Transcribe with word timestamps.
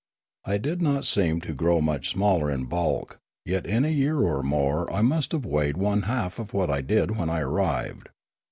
I 0.45 0.57
did 0.57 0.81
not 0.81 1.05
seem 1.05 1.41
to 1.41 1.53
grow 1.53 1.79
much 1.79 2.09
smaller 2.09 2.49
in 2.49 2.65
bulk; 2.65 3.19
yet 3.45 3.67
in 3.67 3.85
a 3.85 3.89
year 3.89 4.17
or 4.19 4.41
more 4.41 4.91
I 4.91 5.03
must 5.03 5.31
have 5.31 5.45
weighed 5.45 5.77
one 5.77 6.01
half 6.09 6.39
what 6.51 6.71
I 6.71 6.81
did 6.81 7.17
when 7.19 7.29
I 7.29 7.41
arrived. 7.41 8.09